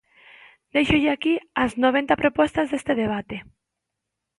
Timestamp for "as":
1.63-1.71